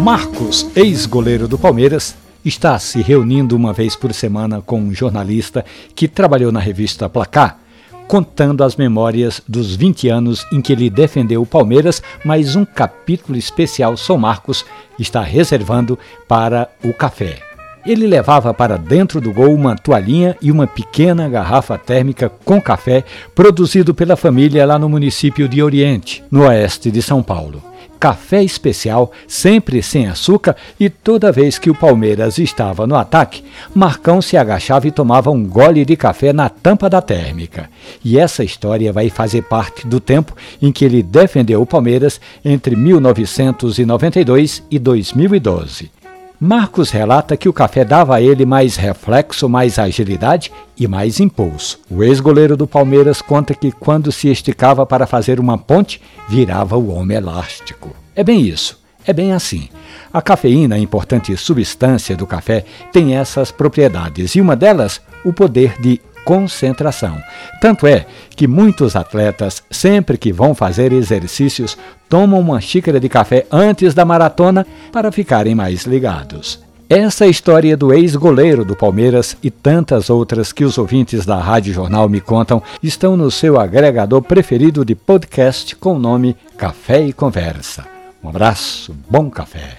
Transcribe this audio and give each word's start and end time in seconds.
Marcos, 0.00 0.66
ex-goleiro 0.74 1.46
do 1.46 1.58
Palmeiras, 1.58 2.16
está 2.42 2.78
se 2.78 3.02
reunindo 3.02 3.54
uma 3.54 3.70
vez 3.70 3.94
por 3.94 4.14
semana 4.14 4.62
com 4.62 4.80
um 4.80 4.94
jornalista 4.94 5.62
que 5.94 6.08
trabalhou 6.08 6.50
na 6.50 6.58
revista 6.58 7.06
Placar, 7.06 7.58
contando 8.08 8.64
as 8.64 8.76
memórias 8.76 9.42
dos 9.46 9.76
20 9.76 10.08
anos 10.08 10.46
em 10.50 10.62
que 10.62 10.72
ele 10.72 10.88
defendeu 10.88 11.42
o 11.42 11.46
Palmeiras, 11.46 12.02
mas 12.24 12.56
um 12.56 12.64
capítulo 12.64 13.36
especial 13.36 13.94
São 13.94 14.16
Marcos 14.16 14.64
está 14.98 15.20
reservando 15.20 15.98
para 16.26 16.70
o 16.82 16.94
café. 16.94 17.49
Ele 17.84 18.06
levava 18.06 18.52
para 18.52 18.76
dentro 18.76 19.20
do 19.20 19.32
gol 19.32 19.54
uma 19.54 19.76
toalhinha 19.76 20.36
e 20.40 20.50
uma 20.52 20.66
pequena 20.66 21.28
garrafa 21.28 21.78
térmica 21.78 22.30
com 22.44 22.60
café 22.60 23.04
produzido 23.34 23.94
pela 23.94 24.16
família 24.16 24.66
lá 24.66 24.78
no 24.78 24.88
município 24.88 25.48
de 25.48 25.62
Oriente, 25.62 26.22
no 26.30 26.46
oeste 26.46 26.90
de 26.90 27.00
São 27.00 27.22
Paulo 27.22 27.70
café 28.00 28.42
especial, 28.42 29.12
sempre 29.28 29.82
sem 29.82 30.08
açúcar, 30.08 30.56
e 30.80 30.88
toda 30.88 31.30
vez 31.30 31.58
que 31.58 31.68
o 31.68 31.74
Palmeiras 31.74 32.38
estava 32.38 32.86
no 32.86 32.96
ataque, 32.96 33.44
Marcão 33.74 34.22
se 34.22 34.38
agachava 34.38 34.88
e 34.88 34.90
tomava 34.90 35.30
um 35.30 35.44
gole 35.44 35.84
de 35.84 35.94
café 35.96 36.32
na 36.32 36.48
tampa 36.48 36.88
da 36.88 37.02
térmica. 37.02 37.68
E 38.02 38.18
essa 38.18 38.42
história 38.42 38.90
vai 38.90 39.10
fazer 39.10 39.42
parte 39.42 39.86
do 39.86 40.00
tempo 40.00 40.34
em 40.62 40.72
que 40.72 40.86
ele 40.86 41.02
defendeu 41.02 41.60
o 41.60 41.66
Palmeiras 41.66 42.18
entre 42.42 42.74
1992 42.74 44.62
e 44.70 44.78
2012. 44.78 45.99
Marcos 46.42 46.88
relata 46.88 47.36
que 47.36 47.50
o 47.50 47.52
café 47.52 47.84
dava 47.84 48.16
a 48.16 48.22
ele 48.22 48.46
mais 48.46 48.74
reflexo, 48.74 49.46
mais 49.46 49.78
agilidade 49.78 50.50
e 50.74 50.88
mais 50.88 51.20
impulso. 51.20 51.78
O 51.90 52.02
ex-goleiro 52.02 52.56
do 52.56 52.66
Palmeiras 52.66 53.20
conta 53.20 53.52
que 53.52 53.70
quando 53.70 54.10
se 54.10 54.28
esticava 54.28 54.86
para 54.86 55.06
fazer 55.06 55.38
uma 55.38 55.58
ponte, 55.58 56.00
virava 56.30 56.78
o 56.78 56.88
homem 56.88 57.18
elástico. 57.18 57.94
É 58.16 58.24
bem 58.24 58.40
isso. 58.40 58.80
É 59.06 59.12
bem 59.12 59.34
assim. 59.34 59.68
A 60.10 60.22
cafeína, 60.22 60.78
importante 60.78 61.36
substância 61.36 62.16
do 62.16 62.26
café, 62.26 62.64
tem 62.90 63.16
essas 63.16 63.50
propriedades 63.50 64.34
e 64.34 64.40
uma 64.40 64.56
delas, 64.56 64.98
o 65.22 65.34
poder 65.34 65.78
de 65.78 66.00
concentração. 66.30 67.20
Tanto 67.60 67.88
é 67.88 68.06
que 68.36 68.46
muitos 68.46 68.94
atletas, 68.94 69.64
sempre 69.68 70.16
que 70.16 70.32
vão 70.32 70.54
fazer 70.54 70.92
exercícios, 70.92 71.76
tomam 72.08 72.38
uma 72.38 72.60
xícara 72.60 73.00
de 73.00 73.08
café 73.08 73.46
antes 73.50 73.94
da 73.94 74.04
maratona 74.04 74.64
para 74.92 75.10
ficarem 75.10 75.56
mais 75.56 75.86
ligados. 75.86 76.60
Essa 76.88 77.26
história 77.26 77.76
do 77.76 77.92
ex-goleiro 77.92 78.64
do 78.64 78.76
Palmeiras 78.76 79.36
e 79.42 79.50
tantas 79.50 80.08
outras 80.08 80.52
que 80.52 80.64
os 80.64 80.78
ouvintes 80.78 81.26
da 81.26 81.40
Rádio 81.40 81.74
Jornal 81.74 82.08
me 82.08 82.20
contam 82.20 82.62
estão 82.80 83.16
no 83.16 83.28
seu 83.28 83.58
agregador 83.58 84.22
preferido 84.22 84.84
de 84.84 84.94
podcast 84.94 85.74
com 85.74 85.96
o 85.96 85.98
nome 85.98 86.36
Café 86.56 87.02
e 87.02 87.12
Conversa. 87.12 87.84
Um 88.22 88.28
abraço, 88.28 88.94
bom 89.10 89.28
café. 89.28 89.78